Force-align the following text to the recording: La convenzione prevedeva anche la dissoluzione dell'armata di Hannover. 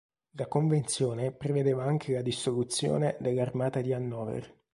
La 0.31 0.47
convenzione 0.47 1.31
prevedeva 1.31 1.83
anche 1.83 2.13
la 2.13 2.23
dissoluzione 2.23 3.17
dell'armata 3.19 3.81
di 3.81 3.93
Hannover. 3.93 4.51